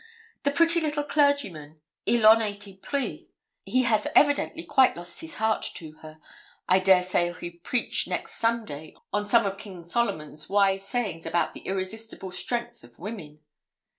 [0.41, 3.29] The pretty little clergyman il en est épris
[3.65, 6.17] he has evidently quite lost his heart to her.
[6.67, 11.53] I dare say he'll preach next Sunday on some of King Solomon's wise sayings about
[11.53, 13.41] the irresistible strength of women.'